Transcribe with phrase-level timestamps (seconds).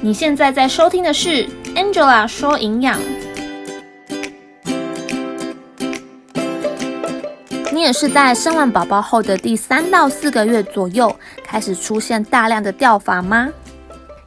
[0.00, 1.44] 你现在在收听的是
[1.74, 3.00] Angela 说营养。
[7.72, 11.14] 你也是在生完宝宝后的第三到四个月左右
[11.44, 13.48] 开始出现大量的掉发吗？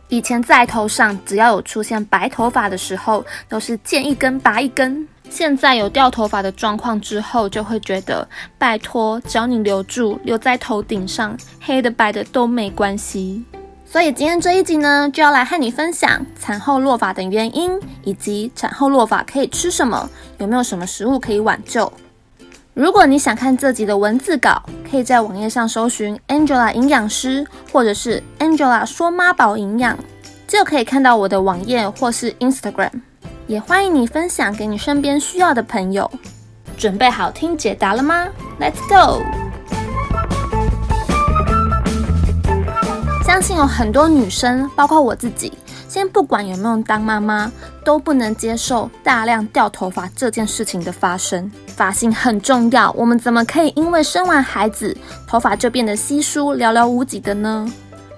[0.09, 5.07] 以前在头上只要有出现白头发的时候，都是见一根拔一根。
[5.29, 8.27] 现在有掉头发的状况之后，就会觉得
[8.57, 13.45] 拜托，只要你留住，留在头顶上，黑的白的都没关系。
[13.91, 21.91] 所以今天这一集呢，就要来和你分享产后落发的原因，以及产后落发可以吃什么，有没有什么食物可以挽救。
[22.73, 29.99] 如果你想看这集的文字稿，可以在网页上搜寻 Angela 营养师，或者是 Angela 说妈宝营养，
[30.47, 32.91] 就可以看到我的网页或是 Instagram。
[33.45, 36.09] 也欢迎你分享给你身边需要的朋友。
[36.77, 39.40] 准备好听解答了吗？Let's go！
[43.31, 45.53] 相信有很多女生，包括我自己，
[45.87, 47.49] 先不管有没有当妈妈，
[47.81, 51.49] 都不能接受大量掉头发这件事情的发生。
[51.65, 57.65] 发型很重要，我们怎么可以因为生完孩子，头发就变得稀疏、寥寥无几的呢？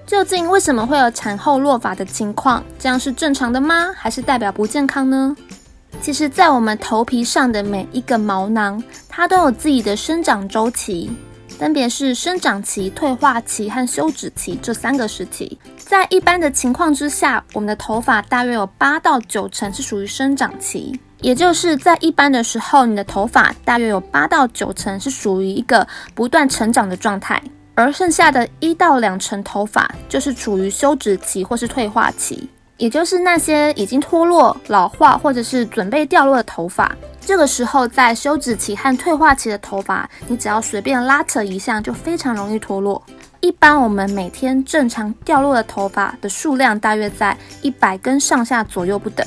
[0.04, 2.60] 究竟为什么会有产后落发的情况？
[2.76, 3.92] 这样是正常的吗？
[3.96, 5.36] 还是代表不健康呢？
[6.02, 11.16] 其实，在我们头皮上的每一个毛囊，它都有自己的生长周期，
[11.54, 15.58] 分别是生长期、退化期和休止期这三个时期。
[15.78, 27.40] 在一般的情况之下，我们的头发大约有八到九成是属于生长期，也就是在一般的时候，你的头发大约有八到九成是属于一个不断成长的状态。
[27.76, 36.94] 而剩下的一到两成头发就是处于休止期或是退化期，也就是那些已经脱落、老化或者是准备掉落的头发。
[37.26, 43.02] 这个时候，在休止期和退化期的头发，你只要随便拉扯一下，就非常容易脱落。
[43.40, 49.26] 一般我们每天正常掉落的头发的数量大约在一百根上下左右不等。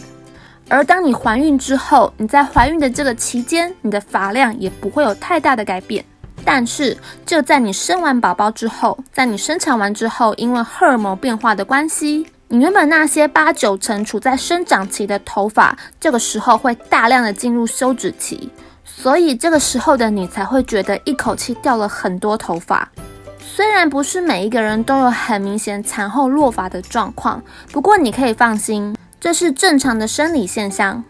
[0.69, 6.03] 而当你怀孕之后，你在怀孕的这个期间，你的发量也不会有太大的改变。
[6.45, 18.49] 但是，就在你生完宝宝之后，在你生产完之后，因为荷尔蒙变化的关系，你原本那些八九成处在生长期的头发，这个时候会大量的进入休止期，
[18.85, 22.89] 所以这个时候的你才会觉得一口气掉了很多头发。
[23.37, 27.43] 虽然不是每一个人都有很明显产后落发的状况，
[27.73, 31.03] 不过你可以放心，这是正常的生理现象。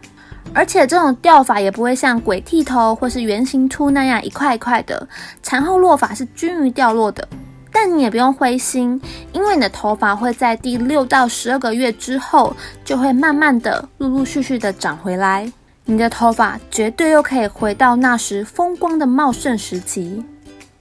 [0.52, 5.06] 而且这种掉发也不会像鬼剃头或是圆形秃那样一块一块的，
[5.40, 7.28] 产后落发是均匀掉落的。
[7.72, 9.00] 但你也不用灰心，
[9.32, 15.52] 因为你的头发会在第六到十二个月之后，就会慢慢的、陆陆续续的长回来。
[15.84, 20.24] 你的头发绝对又可以回到那时风光的茂盛时期。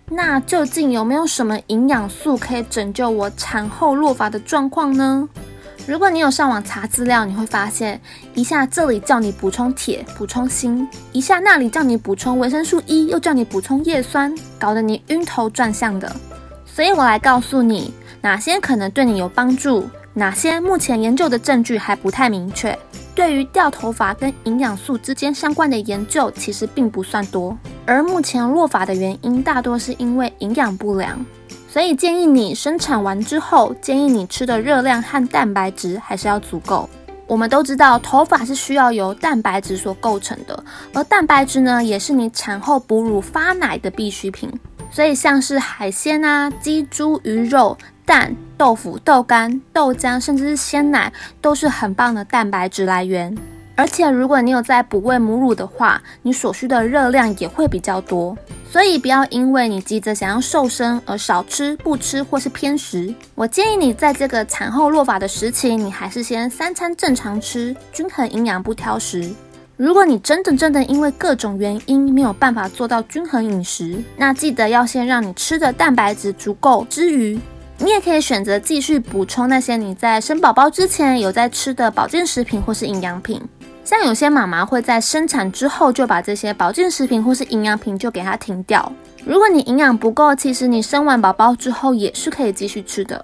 [0.09, 5.27] 那究竟有没有什么营养素可以拯救我产后落发的状况呢？
[5.85, 8.01] 如果你有上网查资料，你会发现
[8.33, 16.13] 一下这里叫你补充铁、补充锌，一下那里叫你补充维生素 E，又叫你补充叶酸，搞得你晕头转向的。
[16.77, 22.77] 所以我来告诉你，哪些可能对你有帮助，哪些目前研究的证据还不太明确。
[23.15, 27.57] 对于掉头发跟营养素之间相关的研究，其实并不算多。
[27.87, 31.25] 而目前落发的原因，大多是因为营养不良。
[31.67, 36.87] 所以建议你生产完之后，建议你吃的热量和蛋白质还是要足够。
[37.25, 40.63] 我们都知道，头发是需要由蛋白质所构成的，
[40.93, 44.47] 而蛋白质呢，也是你产后哺乳发奶的必需品。
[44.91, 53.37] 所以像是海鲜啊、鸡、猪、鱼肉、蛋、豆腐、豆干、豆浆，甚至是鲜奶，都是很棒的蛋白质来源。
[53.75, 58.35] 而且，如果你有在哺喂母乳的话，你所需的热量也会比较多。
[58.71, 63.13] 所以，不要因为你急着想要瘦身而少吃、不吃或是偏食。
[63.35, 69.29] 我建议你在这个产后落发的时期，你还是先三餐正常吃，均衡营养，不挑食。
[69.77, 77.39] 如果你真的真的因为各种原因没有办法做到均衡饮食，那记得要先让你吃的蛋白质足够之余，
[77.77, 83.39] 你也可以选择继续补充那些你在生宝宝之前有在吃的保健食品或是营养品。
[83.83, 88.91] 像有些妈妈会在生产之后就把这些保健食品或是营养品就给它停掉。
[89.23, 93.23] 如果你营养不够，其实你生完宝宝之后也是可以继续吃的。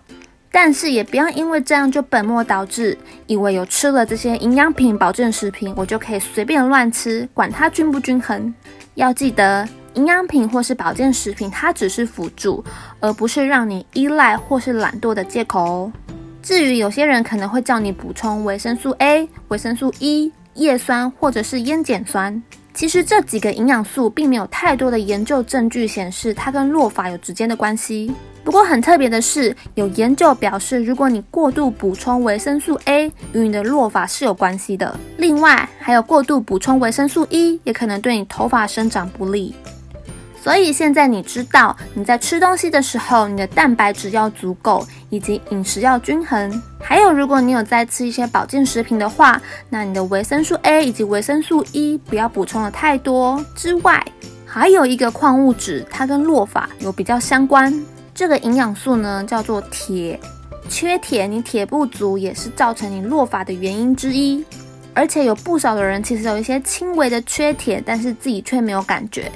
[0.56, 2.96] 但是也不要因为这样就本末倒置，
[3.26, 8.54] 以为有吃了这些营养品、保健食品，我就可以随便乱吃，管它均不均衡。
[8.94, 12.64] 要记得，营养品或是保健食品，它只是辅助，
[13.00, 15.92] 而不是让你依赖或是懒惰的借口哦。
[16.44, 20.32] 至于有些人可能会叫你补充维生素 A、维生素 E。
[20.56, 22.44] 叶酸或者是烟碱酸，
[22.76, 28.14] 其实这几个营养素并没有太多的研究证据显示它跟落法有直接的关系。
[28.44, 35.00] 不过很特别的是，有研究表示，如果你过度补充维生素 A，与你的落发是有关系的。
[35.18, 39.56] 另外，还有过度补充维生素 E，也可能对你头发生长不利。
[40.42, 46.62] 所以现在你知道，你在吃东西的时候，你的蛋白质要足够，以及饮食要均衡。
[46.82, 53.42] 还有，如果你有在吃一些保健食品的话，那你的维生素 A 以及维生素 E 不要补充的太多。
[53.56, 54.06] 之外，
[54.46, 57.74] 还有一个矿物质，它跟落发有比较相关。
[58.16, 60.20] 这个营养素呢，叫做铁。
[60.70, 64.44] 缺铁，你铁不足也是造成你落发的原因之一。
[64.94, 69.32] 而且有不少的人其实有一些轻微的缺铁，但是自己却没有感觉。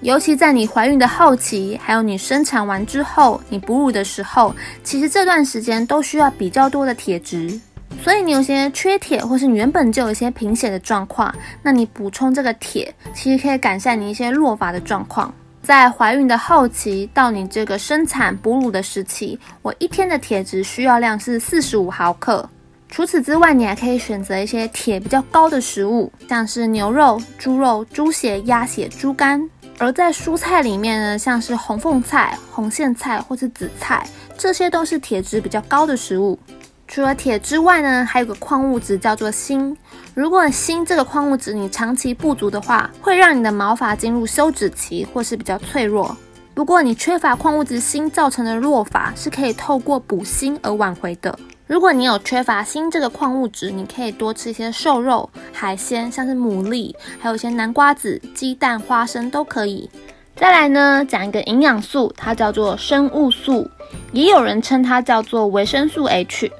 [0.00, 7.60] 尤其在你怀孕的后期，还有你生产完之后，你哺乳的时候，其实这段时间都需要比较多的铁质。
[8.02, 11.32] 所以你有些缺铁，或是你原本就有一些贫血的状况，
[11.62, 15.32] 那你补充这个铁，其实可以改善你一些落发的状况。
[15.64, 22.46] 在怀孕的后期到你这个生产哺乳的时期，我一天的铁质需要量是四十五毫克。
[22.90, 29.48] 除此之外，你还可以选择一些铁比较高的食物，像是牛肉、猪肉、猪血、鸭血、猪肝。
[29.78, 34.06] 而在蔬菜里面呢，像是红凤菜、红苋菜或是紫菜，
[34.36, 36.38] 这些都是铁质比较高的食物。
[36.86, 39.74] 除了铁之外呢，还有个矿物质叫做锌。
[40.14, 46.16] 如果锌这个矿物质你长期不足的话，会让你的毛发进入休止期或是比较脆弱。
[46.54, 51.36] 不过你缺乏矿物质锌造成的弱发是可以透过补锌而挽回的。
[51.66, 59.90] 如果你有缺乏锌这个矿物质，你可以多吃一些瘦肉、海鲜，像是牡蛎，还有一些南瓜子、鸡蛋、花生都可以。
[60.36, 63.68] 再来呢，讲一个营养素，它叫做生物素，
[64.12, 66.52] 也有人称它叫做维生素 H。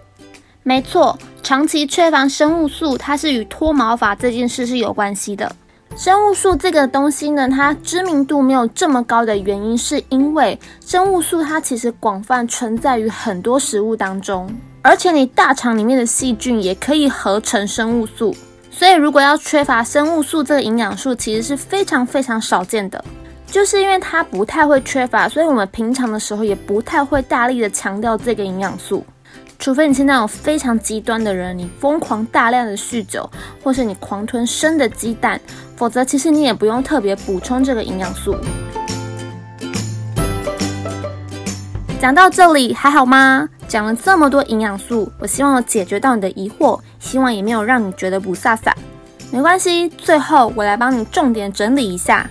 [0.67, 5.55] 没错，长期缺乏生物素，它是与脱毛发这件事是有关系的。
[5.95, 14.51] 生物素这个东西呢，它知名度没有这么高的原因，是因为生物素它其实广泛存在于很多食物当中，
[14.81, 18.35] 而且你大肠里面的细菌也可以合成生物素，
[18.71, 23.05] 所以如果要缺乏生物素这个营养素，其实是非常非常少见的。
[23.47, 29.05] 就是因为它不太会缺乏，所以我们平常的时候也不太会大力的强调这个营养素。
[29.65, 33.27] 除非你是那种非常极端的人，你疯狂大量的酗酒，
[33.63, 35.41] 或是你狂吞生的鸡蛋，
[35.75, 38.37] 否则其实你也不用特别补充这个营养素。
[41.99, 43.49] 讲到这里还好吗？
[43.67, 48.71] 讲了这么多营养素，我希望解决到你的疑惑，希望也没有让你觉得不飒飒。
[49.31, 52.29] 没关系，最后我来帮你重点整理一下。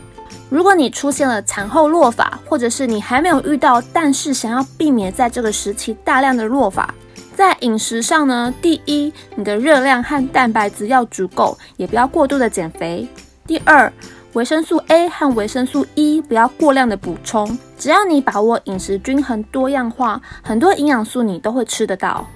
[0.52, 6.94] 如果你出现了产后落发，或者是你还没有遇到，但是想要避免在这个时期大量的落发。
[7.36, 13.08] 在饮食上呢，第一，你的热量和蛋白质要足够，也不要过度的减肥。
[13.48, 13.92] 第二，
[14.34, 22.28] 维生素 A 和维生素 E 不要过量的补充，只要你把握饮食均衡多样化，很多营养素你都会吃得到。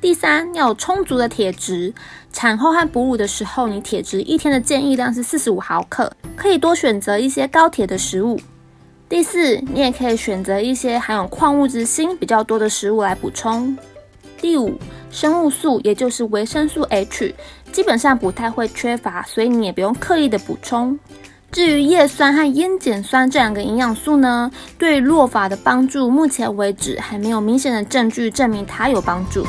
[0.00, 1.92] 第三，要有充足的铁质，
[2.32, 8.38] 产后和哺乳的时候，你铁质一天的建议量是四十五毫克，可以多选择一些高铁的食物。
[9.08, 13.76] 第四，你也可以选择一些含有矿物质锌比较多的食物来补充。
[14.44, 14.74] 第五，
[15.10, 17.34] 生物素，也就是维生素 H，
[17.72, 20.98] 基本上不太会缺乏，所以你也不用刻意的补充。
[21.50, 29.46] 至于叶酸和烟碱酸这两个营养素呢，对落发的帮助，目前为止还没有明显的证据证明它有帮助。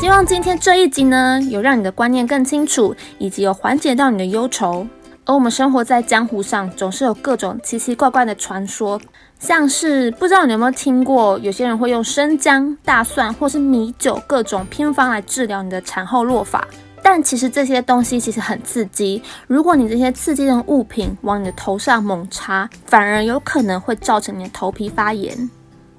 [0.00, 4.86] 希望今天这一集呢，有让你的观念更清楚，以及有缓解到你的忧愁。
[5.26, 8.98] 而我们生活在江湖上，总是有各种奇奇怪怪的传说。
[9.38, 16.66] 像是不知道你有没有听过，有些人会用生姜、大蒜或是米酒各种偏方来治疗你的产后落发，
[17.02, 19.22] 但其实这些东西其实很刺激。
[19.46, 25.48] 如果你这些刺激的物品往你的头上猛插，反而有可能会造成你的头皮发炎。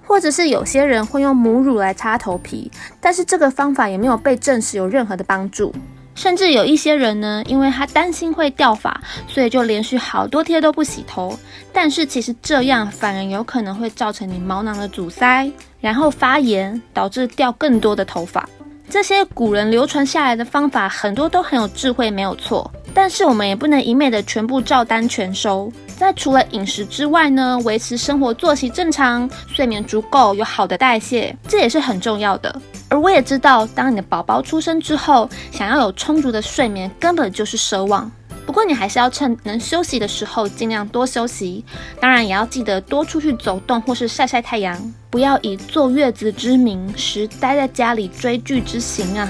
[0.03, 5.73] 或者是有些人会用母乳来擦头皮，但是这个方法也没有被证实有任何的帮助。
[6.17, 11.37] 甚至有一些人呢，因为他担心会掉发，所以就连续好多天都不洗头。
[11.71, 18.49] 但是其实这样反而有可能会造成你毛囊的阻塞，然后发炎，导致掉更多的头发。
[18.89, 22.69] 这些古人流传下来的方法，很多都很有智慧，没有错。
[22.95, 25.71] 但是我们也不能一昧的全部照单全收。
[25.97, 32.61] 在除了饮食之外呢，维持生活作息正常，睡眠足够，有好的代谢，这也是很重要的。
[32.87, 38.09] 而我也知道，当你的宝宝出生之后，想要有充足的睡眠，根本就是奢望。
[38.45, 41.65] 不过你还是要趁能休息的时候，尽量多休息。
[41.99, 49.27] 当然，也要记得多出去走动或是晒晒太阳，不要以坐月子之名，时待在家里追剧之行啊。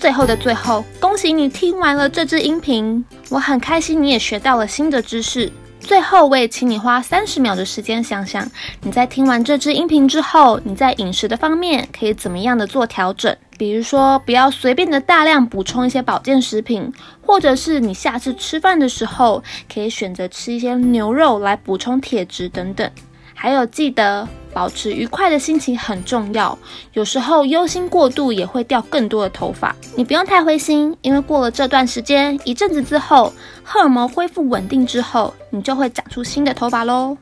[0.00, 5.52] 最后的最后，恭喜你听完了这支音频，我很开心你也学到了新的知识。
[5.78, 13.36] 最后，我也请你花三十秒的时间想想，你在听完这支音频之后，你在饮食的方面可以怎么样的做调整？
[13.58, 16.90] 比如说，不要随便的大量补充一些保健食品，
[17.20, 22.90] 或者是你下次吃饭的时候，可以选择吃一些牛肉来补充铁质等等。
[23.34, 26.58] 还有，记得保持愉快的心情很重要。
[26.92, 29.74] 有时候忧心过度也会掉更多的头发。
[29.96, 37.16] 你不用太灰心，因为过了这段时间，一阵子之后，荷尔蒙恢复稳定之后，你就会长出新的头发喽。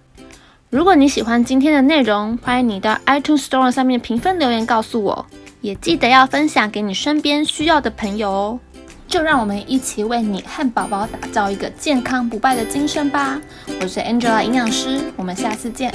[0.71, 5.27] 如果你喜欢今天的内容，欢迎你到 iTunes Store 上面评分留言告诉我，
[5.61, 8.61] 也记得要分享给你身边需要的朋友哦。
[9.07, 13.41] 就让我们一起为你和宝宝打造一个健康不败的精神吧！
[13.81, 15.91] 我是 Angela 营养师，我们下次见。